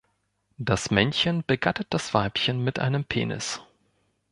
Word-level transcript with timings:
Das 0.57 0.89
Männchen 0.89 1.43
begattet 1.45 1.85
das 1.91 2.15
Weibchen 2.15 2.63
mit 2.63 2.79
einem 2.79 3.03
Penis. 3.03 3.61